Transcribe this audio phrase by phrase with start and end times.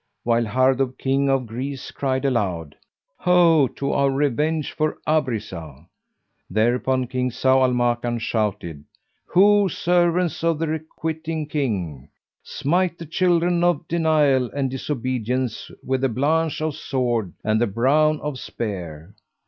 [0.23, 2.73] while Hardub King of Greece cried aloud,
[3.17, 5.85] "Ho, to our revenge for Abrizah!"
[6.49, 8.83] Thereupon King Zau al Makan shouted
[9.35, 12.09] "Ho, servants of the Requiting King!:
[12.41, 18.19] smite the children of denial and disobedience with the blanch of sword and the brown
[18.21, 19.13] of spear!"